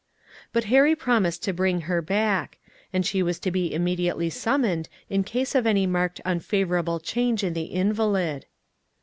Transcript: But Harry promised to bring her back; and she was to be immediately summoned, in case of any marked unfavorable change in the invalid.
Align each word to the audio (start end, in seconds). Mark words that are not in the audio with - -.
But 0.51 0.63
Harry 0.63 0.95
promised 0.95 1.43
to 1.43 1.53
bring 1.53 1.81
her 1.81 2.01
back; 2.01 2.57
and 2.91 3.05
she 3.05 3.21
was 3.21 3.37
to 3.41 3.51
be 3.51 3.71
immediately 3.71 4.31
summoned, 4.31 4.89
in 5.11 5.23
case 5.23 5.53
of 5.53 5.67
any 5.67 5.85
marked 5.85 6.19
unfavorable 6.25 6.99
change 6.99 7.43
in 7.43 7.53
the 7.53 7.65
invalid. 7.65 8.47